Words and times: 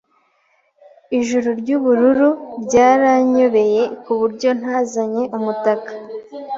Ijuru 1.19 1.49
ryubururu 1.61 2.27
ryaranyobeye 2.63 3.81
kuburyo 4.03 4.49
ntazanye 4.59 5.23
umutaka. 5.37 5.91